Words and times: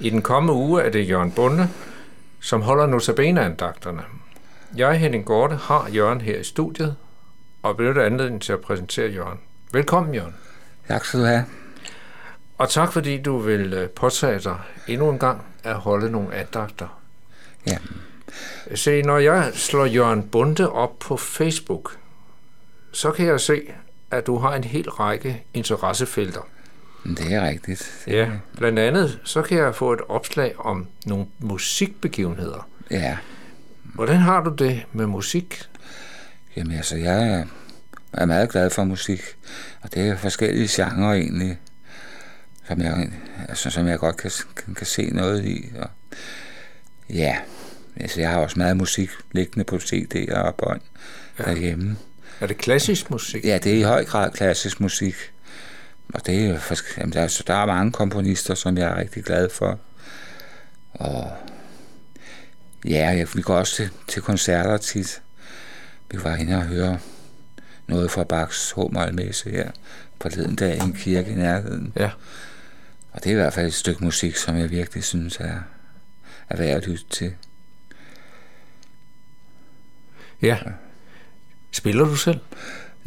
I 0.00 0.10
den 0.10 0.22
kommende 0.22 0.54
uge 0.54 0.82
er 0.82 0.90
det 0.90 1.08
Jørgen 1.08 1.32
Bunde, 1.32 1.68
som 2.40 2.62
holder 2.62 2.86
notabene-andagterne. 2.86 4.02
Jeg, 4.76 4.98
Henning 4.98 5.24
Gorte, 5.24 5.56
har 5.56 5.88
Jørgen 5.88 6.20
her 6.20 6.38
i 6.38 6.44
studiet, 6.44 6.96
og 7.62 7.76
benytter 7.76 8.02
anledningen 8.02 8.40
til 8.40 8.52
at 8.52 8.60
præsentere 8.60 9.10
Jørgen. 9.10 9.38
Velkommen, 9.72 10.14
Jørgen. 10.14 10.34
Tak 10.88 11.04
skal 11.04 11.20
du 11.20 11.24
have. 11.24 11.44
Og 12.58 12.68
tak, 12.68 12.92
fordi 12.92 13.22
du 13.22 13.38
vil 13.38 13.72
øh, 13.72 13.88
påtage 13.88 14.38
dig 14.38 14.58
endnu 14.88 15.10
en 15.10 15.18
gang 15.18 15.42
at 15.64 15.74
holde 15.74 16.10
nogle 16.10 16.34
andagter. 16.34 17.00
Ja. 17.66 17.78
Se, 18.74 19.02
når 19.02 19.18
jeg 19.18 19.50
slår 19.54 19.84
Jørgen 19.84 20.28
Bunde 20.28 20.72
op 20.72 20.98
på 20.98 21.16
Facebook, 21.16 21.96
så 22.92 23.10
kan 23.10 23.26
jeg 23.26 23.40
se, 23.40 23.62
at 24.10 24.26
du 24.26 24.38
har 24.38 24.54
en 24.54 24.64
hel 24.64 24.90
række 24.90 25.44
interessefelter. 25.54 26.40
Det 27.16 27.32
er 27.34 27.48
rigtigt. 27.48 28.02
Det, 28.04 28.12
Ja, 28.12 28.30
blandt 28.56 28.78
andet 28.78 29.18
så 29.24 29.42
kan 29.42 29.58
jeg 29.58 29.74
få 29.74 29.92
et 29.92 30.00
opslag 30.08 30.54
om 30.58 30.86
nogle 31.06 31.26
musikbegivenheder. 31.38 32.68
Ja. 32.90 33.16
Hvordan 33.82 34.16
har 34.16 34.40
du 34.44 34.54
det 34.54 34.82
med 34.92 35.06
musik? 35.06 35.62
Jamen 36.56 36.76
altså, 36.76 36.96
jeg 36.96 37.28
er- 37.28 37.44
er 38.12 38.26
meget 38.26 38.50
glad 38.50 38.70
for 38.70 38.84
musik, 38.84 39.20
og 39.80 39.94
det 39.94 40.08
er 40.08 40.16
forskellige 40.16 40.68
genrer 40.70 41.12
egentlig, 41.12 41.58
som 42.68 42.80
jeg, 42.80 43.10
altså, 43.48 43.70
som 43.70 43.86
jeg 43.86 43.98
godt 43.98 44.16
kan, 44.16 44.30
kan, 44.56 44.74
kan 44.74 44.86
se 44.86 45.06
noget 45.10 45.44
i. 45.44 45.64
Og, 45.78 45.88
ja, 47.10 47.36
altså 47.96 48.20
jeg 48.20 48.30
har 48.30 48.38
også 48.40 48.58
meget 48.58 48.76
musik 48.76 49.10
liggende 49.32 49.64
på 49.64 49.76
CD'er 49.76 50.34
og 50.38 50.54
bånd 50.54 50.80
ja. 51.38 51.44
derhjemme. 51.44 51.96
Er 52.40 52.46
det 52.46 52.58
klassisk 52.58 53.10
musik? 53.10 53.44
Ja, 53.44 53.58
det 53.58 53.72
er 53.72 53.76
i 53.78 53.82
høj 53.82 54.04
grad 54.04 54.30
klassisk 54.30 54.80
musik. 54.80 55.14
Og 56.14 56.26
det 56.26 56.44
er 56.44 56.48
jo 56.48 56.58
jamen, 56.98 57.12
der, 57.12 57.20
er, 57.20 57.28
så 57.28 57.44
der 57.46 57.54
er 57.54 57.66
mange 57.66 57.92
komponister, 57.92 58.54
som 58.54 58.78
jeg 58.78 58.90
er 58.90 58.96
rigtig 58.96 59.24
glad 59.24 59.50
for. 59.50 59.78
Og 60.90 61.32
ja, 62.84 63.08
jeg, 63.08 63.28
vi 63.34 63.42
går 63.42 63.56
også 63.56 63.74
til, 63.74 63.90
til 64.08 64.22
koncerter 64.22 64.76
tit. 64.76 65.22
Vi 66.10 66.18
var 66.24 66.36
inde 66.36 66.56
og 66.56 66.62
høre 66.62 66.98
noget 67.86 68.10
fra 68.10 68.24
Bachs 68.24 68.72
H-målmesse 68.72 69.50
her 69.50 69.70
forleden 70.20 70.56
dag 70.56 70.76
i 70.76 70.80
en 70.80 70.92
kirke 70.92 71.30
i 71.30 71.34
nærheden. 71.34 71.92
Ja. 71.96 72.10
Og 73.10 73.24
det 73.24 73.26
er 73.26 73.32
i 73.32 73.40
hvert 73.40 73.52
fald 73.52 73.66
et 73.66 73.74
stykke 73.74 74.04
musik, 74.04 74.36
som 74.36 74.56
jeg 74.56 74.70
virkelig 74.70 75.04
synes 75.04 75.36
er, 75.36 75.60
er 76.48 76.56
værd 76.56 76.76
at 76.76 76.86
lytte 76.86 77.04
til. 77.10 77.34
Ja. 80.42 80.58
Spiller 81.70 82.04
du 82.04 82.16
selv? 82.16 82.40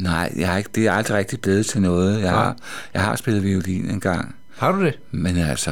Nej, 0.02 0.34
jeg 0.38 0.48
har 0.50 0.58
ikke, 0.58 0.70
det 0.76 0.88
er 0.88 0.92
aldrig 0.92 1.18
rigtig 1.18 1.42
blevet 1.42 1.66
til 1.66 1.82
noget. 1.82 2.22
Jeg 2.22 2.32
har, 2.32 2.56
jeg 2.94 3.02
har 3.02 3.16
spillet 3.16 3.44
violin 3.44 3.90
en 3.90 4.00
gang. 4.00 4.36
Har 4.58 4.72
du 4.72 4.86
det? 4.86 5.00
Men 5.12 5.38
altså, 5.38 5.72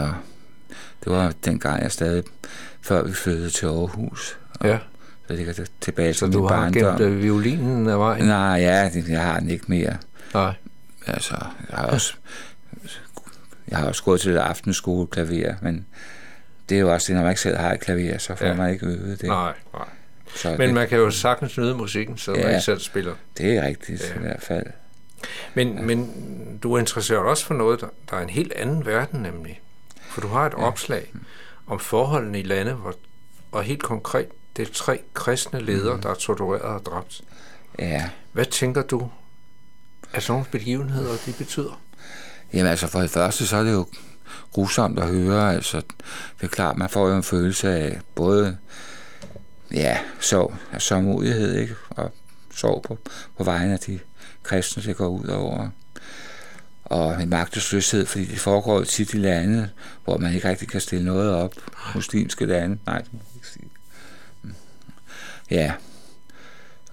det 1.03 1.11
var 1.11 1.33
dengang 1.45 1.83
jeg 1.83 1.91
stadig, 1.91 2.23
før 2.81 3.03
vi 3.03 3.13
flyttede 3.13 3.49
til 3.49 3.65
Aarhus. 3.65 4.37
Ja. 4.63 4.77
Så 5.27 5.33
ligger 5.35 5.53
det 5.53 5.71
tilbage 5.81 6.13
Så 6.13 6.25
til 6.25 6.33
du 6.33 6.39
min 6.39 6.49
har 6.49 6.55
barndom. 6.55 6.97
gemt 6.97 7.01
øh, 7.01 7.23
violinen 7.23 7.87
af 7.89 7.99
vejen? 7.99 8.25
Nej, 8.25 8.57
ja, 8.59 8.89
det, 8.93 9.09
jeg 9.09 9.23
har 9.23 9.39
den 9.39 9.49
ikke 9.49 9.65
mere. 9.67 9.97
Nej. 10.33 10.53
Altså, 11.07 11.35
jeg 11.69 11.77
har 11.77 11.85
også, 11.87 12.13
jeg 13.67 13.77
har 13.77 13.87
også 13.87 14.03
gået 14.03 14.21
til 14.21 14.33
det 14.33 14.39
aftenskole 14.39 15.07
klaver, 15.07 15.53
men 15.61 15.85
det 16.69 16.75
er 16.75 16.79
jo 16.79 16.93
også 16.93 17.07
det, 17.07 17.15
når 17.15 17.21
man 17.23 17.31
ikke 17.31 17.41
selv 17.41 17.57
har 17.57 17.73
et 17.73 17.79
klaver, 17.79 18.17
så 18.17 18.35
får 18.35 18.45
ja. 18.45 18.55
man 18.55 18.73
ikke 18.73 18.85
øvet 18.85 19.21
det. 19.21 19.29
Nej, 19.29 19.53
nej. 19.73 19.85
Så 20.35 20.49
Men 20.49 20.59
det, 20.61 20.73
man 20.73 20.87
kan 20.87 20.97
jo 20.97 21.11
sagtens 21.11 21.57
nyde 21.57 21.75
musikken, 21.75 22.17
så 22.17 22.31
man 22.31 22.39
Ja. 22.39 22.49
ikke 22.49 22.61
selv 22.61 22.79
spiller. 22.79 23.15
det 23.37 23.57
er 23.57 23.67
rigtigt 23.67 24.01
Ja. 24.01 24.07
ja. 24.13 24.15
i 24.15 24.19
hvert 24.19 24.41
fald. 24.43 24.65
Men, 25.53 25.85
men 25.85 26.09
du 26.63 26.73
er 26.73 26.79
interesseret 26.79 27.19
også 27.19 27.45
for 27.45 27.53
noget, 27.53 27.81
der, 27.81 27.87
der 28.09 28.17
er 28.17 28.21
en 28.21 28.29
helt 28.29 28.53
anden 28.53 28.85
verden 28.85 29.21
nemlig. 29.21 29.61
For 30.09 30.21
du 30.21 30.27
har 30.27 30.45
et 30.45 30.53
ja. 30.57 30.63
opslag 30.63 31.13
om 31.67 31.79
forholdene 31.79 32.39
i 32.39 32.43
lande, 32.43 32.73
hvor, 32.73 32.93
og 33.51 33.63
helt 33.63 33.83
konkret, 33.83 34.27
det 34.57 34.67
er 34.67 34.73
tre 34.73 35.01
kristne 35.13 35.61
ledere, 35.61 35.95
mm. 35.95 36.01
der 36.01 36.09
er 36.09 36.13
tortureret 36.13 36.61
og 36.61 36.85
dræbt. 36.85 37.21
Ja. 37.79 38.09
Hvad 38.31 38.45
tænker 38.45 38.81
du, 38.81 39.09
at 40.13 40.23
sådan 40.23 40.33
nogle 40.33 40.45
begivenheder, 40.51 41.11
de 41.25 41.33
betyder? 41.37 41.81
Jamen 42.53 42.67
altså, 42.67 42.87
for 42.87 42.99
det 42.99 43.09
første, 43.09 43.47
så 43.47 43.57
er 43.57 43.63
det 43.63 43.71
jo 43.71 43.85
grusomt 44.51 44.99
at 44.99 45.07
høre. 45.07 45.53
Altså, 45.55 45.77
det 46.39 46.43
er 46.43 46.47
klart, 46.47 46.77
man 46.77 46.89
får 46.89 47.07
jo 47.09 47.15
en 47.15 47.23
følelse 47.23 47.69
af 47.69 47.99
både 48.15 48.57
ja, 49.73 49.97
sorg, 50.19 50.55
af 50.71 50.81
sørgmodighed, 50.81 51.55
ikke? 51.55 51.75
Og 51.89 52.11
sorg 52.55 52.81
på, 52.81 52.99
på 53.37 53.43
vegne 53.43 53.73
af 53.73 53.79
de 53.79 53.99
kristne, 54.43 54.83
det 54.83 54.95
går 54.95 55.07
ud 55.07 55.27
over. 55.27 55.69
Og 56.83 57.23
en 57.23 57.29
magtesløshed, 57.29 58.05
fordi 58.05 58.25
det 58.25 58.39
foregår 58.39 58.77
jo 58.77 58.83
tit 58.83 59.13
i 59.13 59.17
lande, 59.17 59.69
hvor 60.03 60.17
man 60.17 60.33
ikke 60.33 60.49
rigtig 60.49 60.67
kan 60.67 60.81
stille 60.81 61.05
noget 61.05 61.33
op. 61.33 61.53
Muslimske 61.95 62.45
lande. 62.45 62.79
Nej, 62.85 63.01
det 63.01 63.13
må 63.13 63.19
jeg 63.19 63.35
ikke 63.35 63.47
sige. 63.47 63.69
Mm. 64.41 64.53
Ja. 65.51 65.73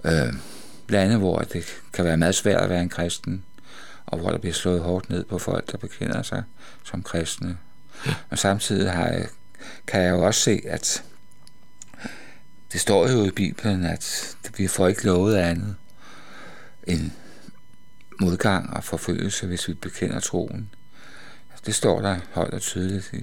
Øh, 0.04 0.34
lande, 0.88 1.16
hvor 1.16 1.38
det 1.38 1.64
kan 1.93 2.04
være 2.04 2.16
meget 2.16 2.34
svært 2.34 2.62
at 2.62 2.70
være 2.70 2.82
en 2.82 2.88
kristen 2.88 3.44
og 4.06 4.19
hvor 4.19 4.31
der 4.31 4.38
bliver 4.38 4.54
slået 4.54 4.81
hårdt 4.81 5.10
ned 5.10 5.25
på 5.25 5.38
folk, 5.38 5.72
der 5.72 5.78
bekender 5.78 6.22
sig 6.22 6.43
som 6.84 7.03
kristne. 7.03 7.58
Og 8.31 8.38
samtidig 8.38 8.93
har 8.93 9.06
jeg, 9.06 9.26
kan 9.87 10.03
jeg 10.03 10.10
jo 10.10 10.26
også 10.26 10.41
se, 10.41 10.60
at 10.64 11.04
det 12.72 12.81
står 12.81 13.09
jo 13.09 13.25
i 13.25 13.31
Bibelen, 13.31 13.84
at 13.84 14.37
vi 14.56 14.66
får 14.66 14.88
ikke 14.88 15.04
lovet 15.04 15.37
andet 15.37 15.77
end 16.87 17.10
modgang 18.21 18.77
og 18.77 18.84
forfølgelse, 18.84 19.47
hvis 19.47 19.69
vi 19.69 19.75
bekender 19.75 20.21
troen. 20.21 20.71
Det 21.66 21.75
står 21.75 22.00
der 22.00 22.19
højt 22.32 22.55
og 22.55 22.60
tydeligt 22.60 23.15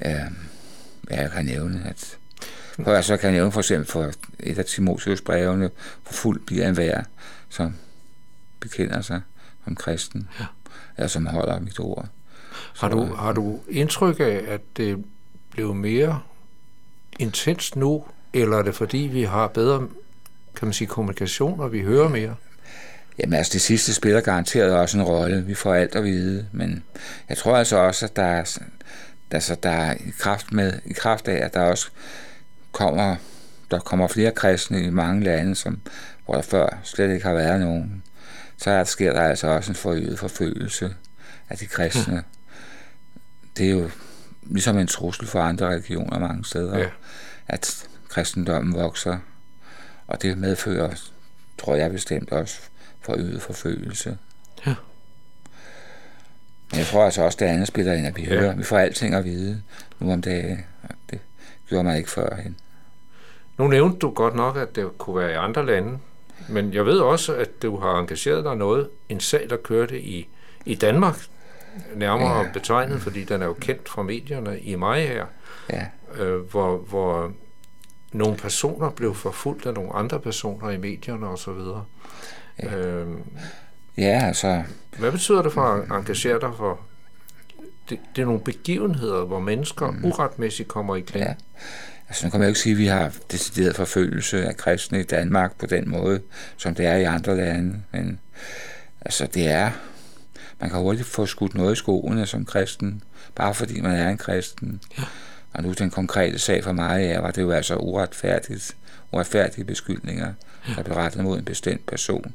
Ja, 0.00 0.26
jeg 1.10 1.30
kan 1.30 1.44
nævne, 1.44 1.82
at 1.88 2.18
for, 2.84 3.12
jeg 3.12 3.20
kan 3.20 3.32
nævne 3.32 3.52
for 3.52 3.60
eksempel 3.60 3.90
for 3.90 4.12
et 4.40 4.58
af 4.58 4.64
Timotheus 4.64 5.20
brevene, 5.20 5.70
for 6.02 6.12
fuld 6.12 6.40
bliver 6.40 6.68
en 6.68 6.76
vær, 6.76 7.02
som 7.48 7.74
bekender 8.60 9.00
sig 9.00 9.20
som 9.64 9.76
kristen, 9.76 10.28
Ja. 10.40 10.44
eller 10.96 11.08
som 11.08 11.26
holder 11.26 11.60
mit 11.60 11.80
ord. 11.80 12.08
Har 12.76 12.88
du, 12.88 13.04
har 13.04 13.32
du 13.32 13.60
indtryk 13.68 14.20
af, 14.20 14.44
at 14.48 14.60
det 14.76 15.04
blev 15.50 15.74
mere 15.74 16.20
intenst 17.18 17.76
nu, 17.76 18.04
eller 18.32 18.56
er 18.58 18.62
det 18.62 18.74
fordi, 18.74 18.98
vi 18.98 19.22
har 19.22 19.48
bedre 19.48 19.88
kan 20.56 20.66
man 20.66 20.72
sige, 20.72 20.88
kommunikation, 20.88 21.60
og 21.60 21.72
vi 21.72 21.80
hører 21.80 22.08
mere? 22.08 22.34
Jamen 23.18 23.34
altså, 23.34 23.52
det 23.52 23.60
sidste 23.60 23.94
spiller 23.94 24.20
garanteret 24.20 24.72
også 24.72 24.98
en 24.98 25.04
rolle. 25.04 25.44
Vi 25.46 25.54
får 25.54 25.74
alt 25.74 25.94
at 25.94 26.04
vide, 26.04 26.46
men 26.52 26.84
jeg 27.28 27.36
tror 27.36 27.56
altså 27.56 27.76
også, 27.76 28.06
at 28.06 28.16
der 28.16 28.22
er, 28.22 28.58
altså, 29.30 29.56
der 29.62 29.70
er 29.70 29.94
i, 29.94 30.12
kraft 30.18 30.52
med, 30.52 30.72
i 30.84 30.92
kraft 30.92 31.28
af, 31.28 31.44
at 31.44 31.54
der 31.54 31.60
også 31.60 31.88
kommer, 32.72 33.16
der 33.70 33.78
kommer 33.78 34.08
flere 34.08 34.30
kristne 34.30 34.82
i 34.82 34.90
mange 34.90 35.24
lande, 35.24 35.54
som, 35.54 35.80
hvor 36.24 36.34
der 36.34 36.42
før 36.42 36.78
slet 36.82 37.14
ikke 37.14 37.26
har 37.26 37.34
været 37.34 37.60
nogen, 37.60 38.02
så 38.56 38.70
er, 38.70 38.84
sker 38.84 39.12
der 39.12 39.20
altså 39.20 39.46
også 39.46 39.70
en 39.70 39.76
forøget 39.76 40.18
forfølgelse 40.18 40.94
af 41.48 41.58
de 41.58 41.66
kristne. 41.66 42.22
Det 43.56 43.66
er 43.66 43.70
jo 43.70 43.90
ligesom 44.50 44.78
en 44.78 44.86
trussel 44.86 45.26
for 45.26 45.40
andre 45.40 45.66
religioner 45.66 46.18
mange 46.18 46.44
steder, 46.44 46.78
Ja. 46.78 46.88
at 47.48 47.88
kristendommen 48.08 48.74
vokser, 48.74 49.18
og 50.06 50.22
det 50.22 50.38
medfører, 50.38 50.94
tror 51.58 51.74
jeg 51.74 51.90
bestemt 51.90 52.32
også, 52.32 52.60
forøget 53.00 53.42
forfølgelse. 53.42 54.18
Ja. 54.66 54.74
Men 56.70 56.78
jeg 56.78 56.86
tror 56.86 57.04
altså 57.04 57.22
også, 57.22 57.36
det 57.40 57.46
andet 57.46 57.68
spiller 57.68 57.92
ind, 57.92 58.06
at 58.06 58.16
vi 58.16 58.22
Ja. 58.22 58.28
hører. 58.40 58.54
Vi 58.54 58.62
får 58.62 58.78
alting 58.78 59.14
at 59.14 59.24
vide 59.24 59.62
nu 59.98 60.12
om 60.12 60.22
dagen. 60.22 60.64
Det 61.10 61.18
gjorde 61.68 61.84
man 61.84 61.96
ikke 61.96 62.10
førhen. 62.10 62.56
Nu 63.58 63.68
nævnte 63.68 63.98
du 63.98 64.10
godt 64.10 64.34
nok, 64.34 64.56
at 64.56 64.76
det 64.76 64.98
kunne 64.98 65.16
være 65.16 65.30
i 65.32 65.34
andre 65.34 65.66
lande, 65.66 65.98
men 66.48 66.74
jeg 66.74 66.86
ved 66.86 66.98
også, 66.98 67.34
at 67.34 67.62
du 67.62 67.76
har 67.80 67.98
engageret 68.00 68.44
dig 68.44 68.52
i 68.52 68.56
noget, 68.56 68.88
en 69.08 69.20
sag, 69.20 69.46
der 69.50 69.56
kørte 69.56 70.00
i, 70.02 70.28
i 70.64 70.74
Danmark, 70.74 71.16
nærmere 71.94 72.38
ja. 72.38 72.52
betegnet, 72.52 73.00
fordi 73.00 73.24
den 73.24 73.42
er 73.42 73.46
jo 73.46 73.52
kendt 73.52 73.88
fra 73.88 74.02
medierne 74.02 74.60
i 74.60 74.74
maj 74.74 75.00
her, 75.00 75.26
Ja, 75.70 75.86
øh, 76.18 76.40
hvor, 76.40 76.76
hvor 76.76 77.32
nogle 78.12 78.36
personer 78.36 78.90
blev 78.90 79.14
forfulgt 79.14 79.66
af 79.66 79.74
nogle 79.74 79.92
andre 79.92 80.20
personer 80.20 80.70
i 80.70 80.76
medierne 80.76 81.28
osv. 81.28 81.50
Ja. 82.62 82.76
Øh, 82.76 83.08
ja 83.96 84.26
altså, 84.26 84.62
hvad 84.98 85.12
betyder 85.12 85.42
det 85.42 85.52
for 85.52 85.62
at 85.62 85.90
engagere 85.90 86.40
dig 86.40 86.50
for? 86.56 86.80
Det, 87.90 87.98
det 88.16 88.22
er 88.22 88.26
nogle 88.26 88.40
begivenheder, 88.40 89.24
hvor 89.24 89.40
mennesker 89.40 89.90
mm. 89.90 90.04
uretmæssigt 90.04 90.68
kommer 90.68 90.96
i 90.96 91.00
klemme. 91.00 91.28
ja. 91.28 91.34
Altså, 92.08 92.26
nu 92.26 92.30
kan 92.30 92.40
man 92.40 92.46
jo 92.46 92.48
ikke 92.48 92.60
sige, 92.60 92.72
at 92.72 92.78
vi 92.78 92.86
har 92.86 93.12
decideret 93.30 93.76
forfølgelse 93.76 94.48
af 94.48 94.56
kristne 94.56 95.00
i 95.00 95.02
Danmark 95.02 95.58
på 95.58 95.66
den 95.66 95.90
måde, 95.90 96.20
som 96.56 96.74
det 96.74 96.86
er 96.86 96.96
i 96.96 97.04
andre 97.04 97.36
lande. 97.36 97.82
Men 97.92 98.20
altså, 99.00 99.26
det 99.26 99.46
er... 99.46 99.70
Man 100.60 100.70
kan 100.70 100.78
hurtigt 100.78 101.08
få 101.08 101.26
skudt 101.26 101.54
noget 101.54 101.72
i 101.72 101.76
skoene 101.76 102.26
som 102.26 102.44
kristen, 102.44 103.02
bare 103.34 103.54
fordi 103.54 103.80
man 103.80 103.92
er 103.92 104.08
en 104.08 104.18
kristen. 104.18 104.80
Ja. 104.98 105.02
Og 105.52 105.62
nu 105.62 105.72
den 105.72 105.90
konkrete 105.90 106.38
sag 106.38 106.64
for 106.64 106.72
mig 106.72 107.04
er, 107.04 107.20
var 107.20 107.30
det 107.30 107.42
jo 107.42 107.50
altså 107.50 107.76
uretfærdigt, 107.76 108.76
uretfærdige 109.12 109.64
beskyldninger, 109.64 110.32
der 110.76 110.82
blev 110.82 110.96
rettet 110.96 111.24
mod 111.24 111.38
en 111.38 111.44
bestemt 111.44 111.86
person. 111.86 112.34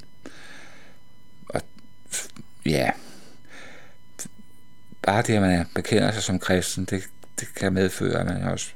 Og 1.50 1.62
ja, 2.66 2.92
bare 5.02 5.22
det, 5.22 5.34
at 5.34 5.42
man 5.42 5.66
bekender 5.76 6.12
sig 6.12 6.24
som 6.24 6.40
kristen, 6.40 6.86
det 6.86 7.04
det 7.42 7.56
kan 7.56 7.74
medføre, 7.74 8.20
at 8.20 8.26
man 8.26 8.44
også 8.44 8.72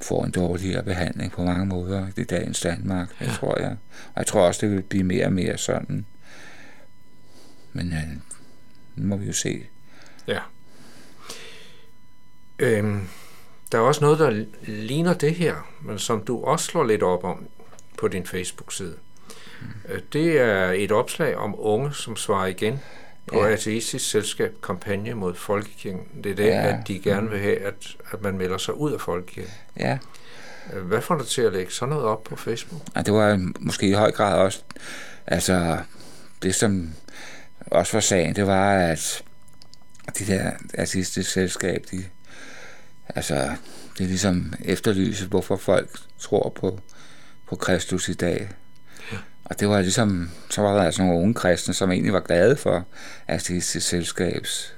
får 0.00 0.24
en 0.24 0.30
dårligere 0.30 0.82
behandling 0.82 1.32
på 1.32 1.44
mange 1.44 1.66
måder 1.66 2.06
i 2.16 2.24
dagens 2.24 2.60
Danmark, 2.60 3.08
ja. 3.20 3.24
jeg 3.24 3.34
tror 3.34 3.60
jeg. 3.60 3.76
Og 4.14 4.16
jeg 4.16 4.26
tror 4.26 4.46
også, 4.46 4.66
det 4.66 4.74
vil 4.74 4.82
blive 4.82 5.04
mere 5.04 5.26
og 5.26 5.32
mere 5.32 5.58
sådan. 5.58 6.06
Men 7.72 7.92
øh, 7.92 8.16
nu 8.96 9.06
må 9.06 9.16
vi 9.16 9.26
jo 9.26 9.32
se. 9.32 9.66
Ja. 10.26 10.40
Øhm, 12.58 13.08
der 13.72 13.78
er 13.78 13.82
også 13.82 14.00
noget, 14.00 14.18
der 14.18 14.44
ligner 14.62 15.14
det 15.14 15.34
her, 15.34 15.54
men 15.82 15.98
som 15.98 16.24
du 16.24 16.44
også 16.44 16.64
slår 16.64 16.84
lidt 16.84 17.02
op 17.02 17.24
om 17.24 17.46
på 17.98 18.08
din 18.08 18.26
Facebook-side. 18.26 18.96
Mm. 19.60 20.00
Det 20.12 20.40
er 20.40 20.70
et 20.70 20.92
opslag 20.92 21.36
om 21.36 21.54
unge, 21.58 21.94
som 21.94 22.16
svarer 22.16 22.46
igen 22.46 22.78
på 23.26 23.38
ja. 23.38 23.52
Ateistisk 23.52 24.10
Selskab 24.10 24.54
kampagne 24.62 25.14
mod 25.14 25.34
Folkekirken. 25.34 26.00
Det 26.24 26.32
er 26.32 26.36
det, 26.36 26.46
ja. 26.46 26.78
at 26.78 26.88
de 26.88 26.98
gerne 26.98 27.30
vil 27.30 27.38
have, 27.38 27.58
at, 27.58 27.96
at 28.12 28.22
man 28.22 28.38
melder 28.38 28.58
sig 28.58 28.74
ud 28.74 28.92
af 28.92 29.00
Folkekirken. 29.00 29.52
Ja. 29.76 29.98
Øh, 30.72 30.82
hvad 30.82 31.00
får 31.00 31.18
dig 31.18 31.26
til 31.26 31.42
at 31.42 31.52
lægge 31.52 31.72
sådan 31.72 31.94
noget 31.94 32.04
op 32.04 32.24
på 32.24 32.36
Facebook? 32.36 32.82
Ja, 32.96 33.02
det 33.02 33.14
var 33.14 33.50
måske 33.60 33.88
i 33.88 33.92
høj 33.92 34.10
grad 34.12 34.38
også, 34.38 34.62
altså 35.26 35.78
det 36.42 36.54
som 36.54 36.90
også 37.70 37.92
var 37.92 38.00
sagen, 38.00 38.36
det 38.36 38.46
var, 38.46 38.74
at 38.74 39.22
de 40.18 40.26
der 40.26 40.50
artistiske 40.78 41.32
selskab, 41.32 41.84
de, 41.90 42.04
altså, 43.08 43.34
det 43.98 44.04
er 44.04 44.08
ligesom 44.08 44.52
efterlyset, 44.64 45.28
hvorfor 45.28 45.56
folk 45.56 45.98
tror 46.18 46.52
på, 46.60 46.80
på 47.48 47.56
Kristus 47.56 48.08
i 48.08 48.14
dag. 48.14 48.48
Ja. 49.12 49.16
Og 49.44 49.60
det 49.60 49.68
var 49.68 49.80
ligesom, 49.80 50.30
så 50.50 50.62
var 50.62 50.74
der 50.74 50.82
altså 50.82 51.02
nogle 51.02 51.20
unge 51.20 51.34
kristne, 51.34 51.74
som 51.74 51.90
egentlig 51.90 52.12
var 52.12 52.20
glade 52.20 52.56
for 52.56 52.86
artistisk 53.28 53.88
selskabs 53.88 54.74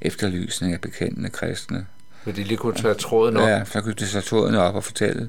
efterlysning 0.00 0.72
af 0.72 0.80
bekendende 0.80 1.30
kristne. 1.30 1.86
Vil 2.24 2.36
de 2.36 2.44
lige 2.44 2.56
kunne 2.56 2.74
tage 2.74 2.94
tråden 2.94 3.36
op? 3.36 3.48
Ja, 3.48 3.64
så 3.64 3.80
kunne 3.80 3.94
de 3.94 4.06
tage 4.06 4.22
tråden 4.22 4.54
op 4.54 4.74
og 4.74 4.84
fortælle, 4.84 5.28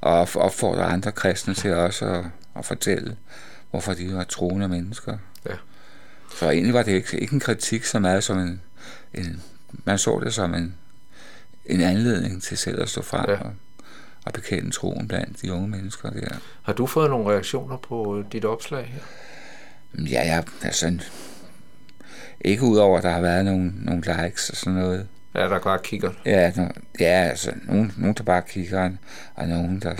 og 0.00 0.28
opfordre 0.34 0.84
andre 0.84 1.12
kristne 1.12 1.54
til 1.54 1.74
også 1.74 2.04
at, 2.04 2.24
at 2.56 2.64
fortælle, 2.64 3.16
hvorfor 3.70 3.94
de 3.94 4.14
var 4.14 4.24
troende 4.24 4.68
mennesker. 4.68 5.18
Så 6.34 6.50
egentlig 6.50 6.74
var 6.74 6.82
det 6.82 6.92
ikke, 6.92 7.20
ikke 7.20 7.34
en 7.34 7.40
kritik 7.40 7.84
så 7.84 7.98
meget 7.98 8.24
som 8.24 8.38
en, 8.38 8.60
en 9.14 9.42
man 9.84 9.98
så 9.98 10.20
det 10.24 10.34
som 10.34 10.54
en, 10.54 10.74
en 11.66 11.80
anledning 11.80 12.42
til 12.42 12.56
selv 12.56 12.82
at 12.82 12.88
stå 12.88 13.02
frem 13.02 13.30
ja. 13.30 13.36
og, 13.36 13.52
og 14.26 14.32
bekende 14.32 14.70
troen 14.70 15.08
blandt 15.08 15.42
de 15.42 15.52
unge 15.52 15.68
mennesker 15.68 16.10
der. 16.10 16.36
Har 16.62 16.72
du 16.72 16.86
fået 16.86 17.10
nogle 17.10 17.30
reaktioner 17.30 17.76
på 17.76 18.24
dit 18.32 18.44
opslag 18.44 18.84
her? 18.84 19.00
Ja, 20.04 20.26
ja, 20.26 20.42
altså, 20.62 20.98
ikke 22.40 22.62
udover, 22.62 22.98
at 22.98 23.04
der 23.04 23.10
har 23.10 23.20
været 23.20 23.44
nogle, 23.44 23.72
nogle 23.76 24.02
likes 24.02 24.50
og 24.50 24.56
sådan 24.56 24.78
noget. 24.78 25.08
Ja, 25.34 25.40
der 25.40 25.58
bare 25.58 25.78
kigger. 25.84 26.12
Ja, 26.24 26.52
no, 26.56 26.68
ja 27.00 27.06
altså, 27.06 27.52
nogen, 27.62 27.92
nogen, 27.96 28.14
der 28.14 28.22
bare 28.22 28.42
kigger, 28.48 28.90
og 29.34 29.48
nogen, 29.48 29.80
der, 29.80 29.94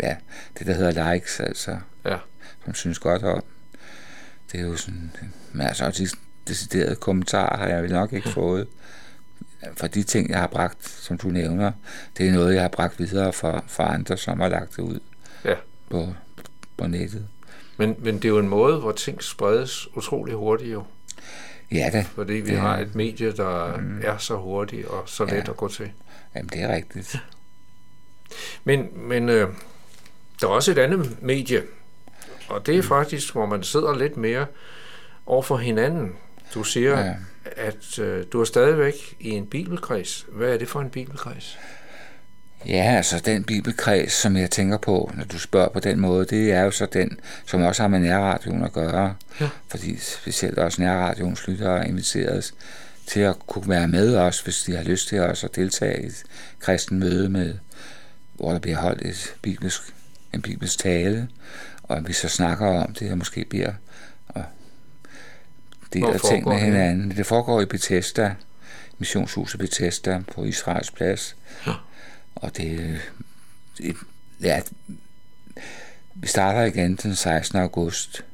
ja, 0.00 0.16
det 0.58 0.66
der 0.66 0.72
hedder 0.72 1.12
likes, 1.12 1.40
altså, 1.40 1.76
ja. 2.04 2.16
som 2.64 2.74
synes 2.74 2.98
godt 2.98 3.22
om. 3.22 3.42
Det 4.52 4.60
er 4.60 4.64
jo 4.64 4.76
sådan, 4.76 5.12
men 5.52 5.66
altså, 5.66 5.90
de 5.90 6.08
deciderede 6.48 6.96
kommentarer 6.96 7.56
har 7.56 7.66
jeg 7.66 7.82
vel 7.82 7.92
nok 7.92 8.12
ikke 8.12 8.28
fået. 8.28 8.66
For 9.76 9.86
de 9.86 10.02
ting, 10.02 10.30
jeg 10.30 10.38
har 10.38 10.46
bragt, 10.46 10.88
som 10.88 11.18
du 11.18 11.28
nævner, 11.28 11.72
det 12.18 12.28
er 12.28 12.32
noget, 12.32 12.54
jeg 12.54 12.62
har 12.62 12.68
bragt 12.68 12.98
videre 12.98 13.32
for, 13.32 13.64
for 13.66 13.82
andre, 13.82 14.16
som 14.16 14.40
har 14.40 14.48
lagt 14.48 14.76
det 14.76 14.82
ud 14.82 15.00
ja. 15.44 15.54
på, 15.90 16.08
på 16.76 16.86
nettet. 16.86 17.28
Men, 17.76 17.96
men 17.98 18.14
det 18.14 18.24
er 18.24 18.28
jo 18.28 18.38
en 18.38 18.48
måde, 18.48 18.80
hvor 18.80 18.92
ting 18.92 19.22
spredes 19.22 19.96
utrolig 19.96 20.34
hurtigt 20.34 20.72
jo. 20.72 20.84
Ja 21.72 21.90
da. 21.92 22.04
Fordi 22.14 22.32
vi 22.32 22.50
det, 22.50 22.58
har 22.58 22.78
et 22.78 22.94
medie, 22.94 23.32
der 23.32 23.76
mm. 23.76 24.00
er 24.04 24.18
så 24.18 24.36
hurtigt 24.36 24.86
og 24.86 25.02
så 25.06 25.24
let 25.24 25.32
ja. 25.32 25.50
at 25.50 25.56
gå 25.56 25.68
til. 25.68 25.90
Jamen, 26.34 26.48
det 26.48 26.62
er 26.62 26.74
rigtigt. 26.74 27.16
Men, 28.64 28.88
men 29.08 29.28
øh, 29.28 29.48
der 30.40 30.46
er 30.46 30.50
også 30.50 30.70
et 30.70 30.78
andet 30.78 31.22
medie, 31.22 31.62
og 32.48 32.66
det 32.66 32.78
er 32.78 32.82
faktisk, 32.82 33.32
hvor 33.32 33.46
man 33.46 33.62
sidder 33.62 33.98
lidt 33.98 34.16
mere 34.16 34.46
over 35.26 35.42
for 35.42 35.56
hinanden. 35.56 36.12
Du 36.54 36.64
siger, 36.64 36.98
ja. 36.98 37.14
at 37.56 37.98
øh, 37.98 38.24
du 38.32 38.40
er 38.40 38.44
stadigvæk 38.44 38.94
i 39.20 39.30
en 39.30 39.46
bibelkreds. 39.46 40.26
Hvad 40.32 40.48
er 40.48 40.58
det 40.58 40.68
for 40.68 40.80
en 40.80 40.90
bibelkreds? 40.90 41.58
Ja, 42.66 42.94
altså 42.96 43.22
den 43.24 43.44
bibelkreds, 43.44 44.12
som 44.12 44.36
jeg 44.36 44.50
tænker 44.50 44.76
på, 44.76 45.10
når 45.14 45.24
du 45.24 45.38
spørger 45.38 45.68
på 45.68 45.80
den 45.80 46.00
måde, 46.00 46.24
det 46.24 46.52
er 46.52 46.62
jo 46.62 46.70
så 46.70 46.86
den, 46.86 47.20
som 47.46 47.62
også 47.62 47.82
har 47.82 47.88
med 47.88 47.98
nærradioen 47.98 48.64
at 48.64 48.72
gøre. 48.72 49.14
Ja. 49.40 49.48
Fordi 49.68 49.96
specielt 49.96 50.58
også 50.58 50.82
nærradioens 50.82 51.48
lyttere 51.48 51.78
er 51.78 51.84
inviteret 51.84 52.54
til 53.06 53.20
at 53.20 53.34
kunne 53.46 53.68
være 53.68 53.88
med 53.88 54.16
os, 54.16 54.40
hvis 54.40 54.62
de 54.62 54.76
har 54.76 54.82
lyst 54.82 55.08
til 55.08 55.20
os 55.20 55.44
at 55.44 55.56
deltage 55.56 56.02
i 56.02 56.06
et 56.06 56.22
kristen 56.60 56.98
møde 56.98 57.28
med, 57.28 57.54
hvor 58.34 58.52
der 58.52 58.58
bliver 58.58 58.76
holdt 58.76 59.02
et 59.02 59.34
bibelsk, 59.42 59.82
en 60.34 60.42
bibelsk 60.42 60.78
tale, 60.78 61.28
og 61.88 62.08
vi 62.08 62.12
så 62.12 62.28
snakker 62.28 62.66
om 62.66 62.92
det, 62.94 63.10
og 63.12 63.18
måske 63.18 63.44
bliver 63.44 63.72
og 64.28 64.44
deler 65.92 66.18
ting 66.18 66.48
med 66.48 66.58
hinanden. 66.58 67.10
Det 67.10 67.26
foregår 67.26 67.60
i 67.60 67.66
Bethesda, 67.66 68.34
missionshuset 68.98 69.60
Bethesda 69.60 70.22
på 70.34 70.44
Israels 70.44 70.90
plads. 70.90 71.36
Ja. 71.66 71.72
Og 72.34 72.56
det, 72.56 73.00
det 73.78 73.96
ja, 74.40 74.60
vi 76.14 76.26
starter 76.26 76.62
igen 76.62 76.96
den 76.96 77.16
16. 77.16 77.58
august, 77.58 78.24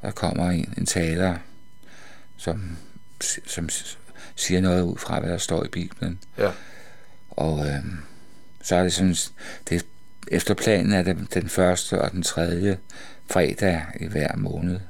og 0.00 0.06
der 0.06 0.10
kommer 0.10 0.50
en, 0.50 0.74
en 0.78 0.86
taler, 0.86 1.38
som, 2.36 2.76
som 3.46 3.68
siger 4.34 4.60
noget 4.60 4.82
ud 4.82 4.96
fra, 4.96 5.20
hvad 5.20 5.30
der 5.30 5.38
står 5.38 5.64
i 5.64 5.68
Bibelen. 5.68 6.18
Ja. 6.38 6.50
Og 7.30 7.66
øh, 7.66 7.84
så 8.62 8.76
er 8.76 8.82
det 8.82 8.92
sådan, 8.92 9.16
det, 9.68 9.86
efter 10.28 10.54
planen 10.54 10.92
er 10.92 11.02
det 11.02 11.34
den 11.34 11.48
første 11.48 12.00
og 12.00 12.12
den 12.12 12.22
tredje 12.22 12.78
fredag 13.30 13.82
i 14.00 14.06
hver 14.06 14.36
måned. 14.36 14.80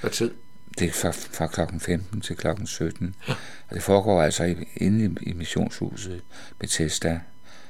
Hvad 0.00 0.10
tid? 0.10 0.30
Det 0.78 0.88
er 0.88 0.92
fra, 0.92 1.10
fra 1.10 1.46
klokken 1.46 1.80
15 1.80 2.20
til 2.20 2.36
klokken 2.36 2.66
17. 2.66 3.14
Ja. 3.28 3.32
Og 3.68 3.74
det 3.74 3.82
foregår 3.82 4.22
altså 4.22 4.54
inde 4.76 5.04
i, 5.04 5.30
i 5.30 5.32
missionshuset 5.32 6.22
Bethesda. 6.58 7.20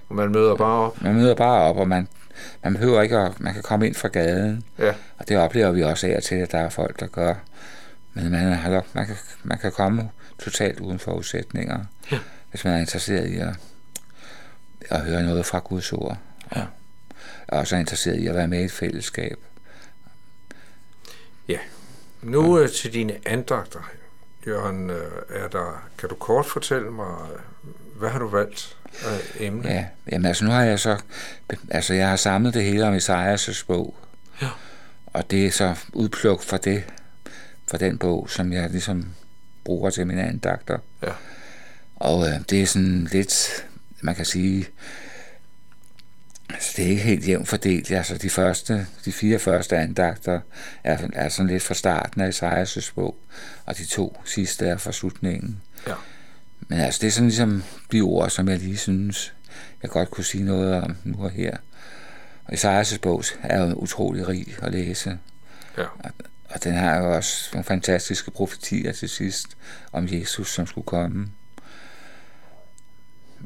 Og 0.09 0.17
man 0.17 0.33
møder 0.33 0.57
bare 0.57 0.87
op? 0.87 1.03
Man 1.03 1.15
møder 1.15 1.35
bare 1.35 1.61
op, 1.61 1.77
og 1.77 1.89
man, 1.89 2.09
man 2.63 2.73
behøver 2.73 3.03
ikke 3.03 3.19
at, 3.19 3.41
man 3.41 3.55
kan 3.55 3.63
komme 3.63 3.87
ind 3.87 3.95
fra 3.95 4.09
gaden. 4.09 4.65
Ja. 4.79 4.95
Og 5.19 5.29
det 5.29 5.39
oplever 5.39 5.71
vi 5.71 5.83
også 5.83 6.07
af 6.07 6.23
til, 6.23 6.35
at 6.35 6.53
der 6.53 6.59
er 6.59 6.69
folk, 6.69 7.01
der 7.01 7.07
gør. 7.07 7.35
Men 8.15 8.31
man, 8.31 8.53
har, 8.53 8.85
man, 8.93 9.07
kan, 9.07 9.17
man 9.43 9.59
kan 9.59 9.73
komme 9.73 10.11
totalt 10.39 10.81
uden 10.81 10.99
forudsætninger, 10.99 11.85
ja. 12.13 12.19
hvis 12.51 12.65
man 12.65 12.75
er 12.75 12.79
interesseret 12.79 13.29
i 13.29 13.37
at, 13.37 13.57
at 14.91 15.01
høre 15.01 15.23
noget 15.23 15.47
fra 15.47 15.59
Guds 15.59 15.93
ord. 15.93 16.19
Ja. 16.57 16.63
Og 17.49 17.57
er 17.57 17.61
også 17.61 17.77
interesseret 17.77 18.19
i 18.19 18.27
at 18.27 18.35
være 18.35 18.49
med 18.49 18.61
i 18.61 18.65
et 18.65 18.73
fællesskab. 18.73 19.39
Ja. 21.49 21.59
Nu 22.23 22.59
ja. 22.59 22.65
Øh, 22.65 22.71
til 22.71 22.93
dine 22.93 23.19
andagter, 23.27 23.91
Jørgen, 24.47 24.91
øh, 24.91 25.13
er 25.29 25.49
der, 25.49 25.89
kan 25.99 26.09
du 26.09 26.15
kort 26.15 26.47
fortælle 26.47 26.91
mig, 26.91 27.17
hvad 27.95 28.11
har 28.11 28.19
du 28.19 28.29
valgt 28.29 28.77
af 29.05 29.21
emne? 29.41 29.69
Ja, 29.69 29.87
jamen 30.13 30.27
altså 30.27 30.45
nu 30.45 30.51
har 30.51 30.63
jeg 30.63 30.81
så, 30.81 31.03
altså 31.71 31.95
jeg 31.95 32.09
har 32.09 32.17
samlet 32.17 32.55
det 32.55 32.65
hele 32.65 32.87
om 32.87 32.97
Isaias' 32.97 33.65
bog. 33.67 33.95
Ja. 34.43 34.49
Og 35.07 35.31
det 35.31 35.47
er 35.47 35.51
så 35.51 35.75
udpluk 35.93 36.43
for 36.43 36.57
det, 36.57 36.85
for 37.67 37.77
den 37.77 37.99
bog, 37.99 38.31
som 38.31 38.53
jeg 38.53 38.71
ligesom 38.71 39.07
bruger 39.65 39.91
til 39.91 40.07
mine 40.07 40.23
andagter. 40.23 40.79
Ja. 41.03 41.13
Og 41.97 42.29
øh, 42.29 42.35
det 42.51 42.63
er 42.63 42.67
sådan 42.67 43.09
lidt, 43.13 43.67
man 44.01 44.15
kan 44.15 44.25
sige, 44.25 44.67
Altså, 46.51 46.73
det 46.77 46.85
er 46.85 46.89
ikke 46.89 47.03
helt 47.03 47.29
jævnt 47.29 47.49
fordelt. 47.49 47.91
Altså, 47.91 48.19
de, 48.19 48.31
første, 48.31 48.87
de 49.05 49.13
fire 49.13 49.39
første 49.39 49.77
andagter 49.77 50.41
er, 50.85 50.99
er 51.13 51.29
sådan 51.29 51.51
lidt 51.51 51.63
fra 51.63 51.75
starten 51.75 52.21
af 52.21 52.29
Isaias' 52.29 52.93
bog, 52.95 53.17
og 53.65 53.79
de 53.79 53.85
to 53.85 54.23
sidste 54.25 54.67
er 54.67 54.77
fra 54.77 54.93
slutningen. 54.93 55.63
Ja. 55.87 55.95
Men 56.69 56.81
altså, 56.81 56.99
det 57.01 57.07
er 57.07 57.11
sådan 57.11 57.29
ligesom 57.29 57.63
de 57.93 58.01
ord, 58.01 58.31
som 58.31 58.49
jeg 58.49 58.59
lige 58.59 58.77
synes, 58.77 59.35
jeg 59.83 59.91
godt 59.91 60.11
kunne 60.11 60.25
sige 60.25 60.45
noget 60.45 60.75
om 60.75 60.97
nu 61.05 61.25
og 61.25 61.31
her. 61.31 61.57
Og 62.45 62.55
Isaias' 62.55 62.99
bog 62.99 63.25
er 63.43 63.65
jo 63.65 63.75
utrolig 63.75 64.29
rig 64.29 64.47
at 64.63 64.73
læse. 64.73 65.19
Ja. 65.79 65.83
Og, 65.83 66.11
og 66.49 66.65
den 66.65 66.75
har 66.75 66.97
jo 66.97 67.17
også 67.17 67.51
nogle 67.53 67.65
fantastiske 67.65 68.31
profetier 68.31 68.93
til 68.93 69.09
sidst 69.09 69.47
om 69.93 70.09
Jesus, 70.11 70.55
som 70.55 70.67
skulle 70.67 70.87
komme. 70.87 71.29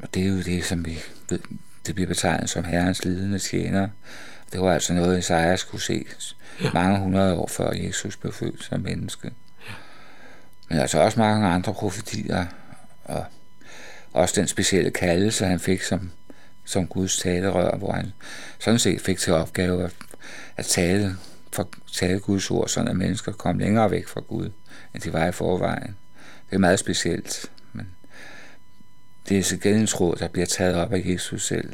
Og 0.01 0.13
det 0.13 0.23
er 0.23 0.27
jo 0.27 0.41
det, 0.41 0.65
som 0.65 0.85
vi 0.85 0.99
ved, 1.29 1.39
det 1.89 1.95
bliver 1.95 2.07
betegnet 2.07 2.49
som 2.49 2.63
herrens 2.63 3.05
lidende 3.05 3.39
tjener. 3.39 3.87
Det 4.53 4.61
var 4.61 4.73
altså 4.73 4.93
noget, 4.93 5.19
Isaias 5.19 5.63
kunne 5.63 5.81
se 5.81 6.05
ja. 6.63 6.69
mange 6.73 6.99
hundrede 6.99 7.35
år 7.35 7.47
før 7.47 7.71
Jesus 7.71 8.17
blev 8.17 8.33
født 8.33 8.63
som 8.63 8.81
menneske. 8.81 9.31
Men 10.69 10.79
altså 10.79 10.99
også 10.99 11.19
mange 11.19 11.47
andre 11.47 11.73
profetier, 11.73 12.45
og 13.03 13.25
også 14.13 14.41
den 14.41 14.47
specielle 14.47 14.91
kaldelse, 14.91 15.45
han 15.45 15.59
fik 15.59 15.81
som, 15.81 16.11
som 16.65 16.87
Guds 16.87 17.17
talerør, 17.17 17.77
hvor 17.77 17.91
han 17.91 18.11
sådan 18.59 18.79
set 18.79 19.01
fik 19.01 19.19
til 19.19 19.33
opgave 19.33 19.83
at, 19.83 19.93
at 20.57 20.65
tale, 20.65 21.15
for, 21.53 21.69
tale 21.93 22.19
Guds 22.19 22.51
ord, 22.51 22.67
sådan 22.67 22.87
at 22.87 22.95
mennesker 22.95 23.31
kom 23.31 23.59
længere 23.59 23.91
væk 23.91 24.07
fra 24.07 24.21
Gud, 24.21 24.49
end 24.93 25.01
de 25.01 25.13
var 25.13 25.25
i 25.25 25.31
forvejen. 25.31 25.95
Det 26.49 26.55
er 26.55 26.59
meget 26.59 26.79
specielt. 26.79 27.51
Det 29.29 29.39
er 29.39 29.43
så 29.43 29.57
gældensråd, 29.57 30.15
der 30.15 30.27
bliver 30.27 30.45
taget 30.45 30.75
op 30.75 30.93
af 30.93 31.01
Jesus 31.05 31.47
selv, 31.47 31.73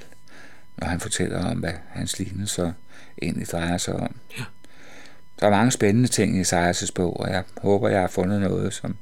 når 0.78 0.88
han 0.88 1.00
fortæller 1.00 1.52
om, 1.52 1.58
hvad 1.58 1.74
hans 1.90 2.20
lignelser 2.20 2.72
egentlig 3.22 3.48
drejer 3.48 3.78
sig 3.78 3.94
om. 3.96 4.16
Ja. 4.38 4.44
Der 5.40 5.46
er 5.46 5.52
mange 5.52 5.72
spændende 5.72 6.08
ting 6.08 6.38
i 6.38 6.42
Esajas 6.42 6.92
bog, 6.92 7.20
og 7.20 7.30
jeg 7.30 7.44
håber, 7.62 7.90
jeg 7.90 8.02
har 8.02 8.08
fundet 8.08 8.42
noget, 8.42 8.74
som, 8.74 8.96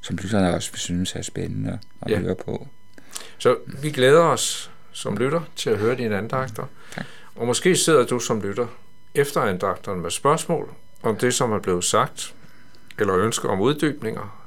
som 0.00 0.16
lytterne 0.16 0.54
også 0.54 0.70
synes 0.74 1.14
er 1.14 1.22
spændende 1.22 1.78
at 2.02 2.10
Ja. 2.10 2.18
høre 2.18 2.34
på. 2.34 2.68
Så 3.38 3.56
vi 3.82 3.90
glæder 3.90 4.22
os 4.22 4.70
som 4.92 5.16
lytter 5.16 5.40
til 5.56 5.70
at 5.70 5.78
høre 5.78 5.96
dine 5.96 6.16
andagter. 6.18 6.64
Tak. 6.94 7.04
Og 7.36 7.46
måske 7.46 7.76
sidder 7.76 8.06
du 8.06 8.18
som 8.18 8.40
lytter 8.40 8.66
efter 9.14 9.40
andagterne 9.40 10.00
med 10.00 10.10
spørgsmål 10.10 10.74
om 11.02 11.16
det, 11.16 11.34
som 11.34 11.52
er 11.52 11.58
blevet 11.58 11.84
sagt, 11.84 12.34
eller 12.98 13.16
ønsker 13.16 13.48
om 13.48 13.60
uddybninger, 13.60 14.42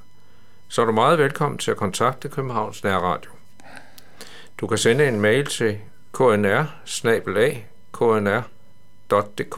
så 0.68 0.82
er 0.82 0.86
du 0.86 0.92
meget 0.92 1.20
velkommen 1.20 1.58
til 1.58 1.72
at 1.72 1.78
kontakte 1.78 2.30
Københavns 2.30 2.84
Nærradio. 2.84 3.32
Du 4.60 4.68
kan 4.68 4.78
sende 4.78 5.08
en 5.08 5.22
mail 5.22 5.46
til 5.46 5.78
knr 6.14 6.64
knr.dk 7.94 9.58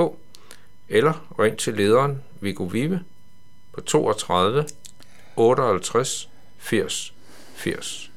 eller 0.89 1.36
ring 1.39 1.58
til 1.58 1.74
lederen 1.74 2.24
Viggo 2.41 2.63
Vive 2.63 3.03
på 3.74 3.81
32 3.81 4.65
58 5.36 6.29
80 6.58 7.13
80. 7.55 8.10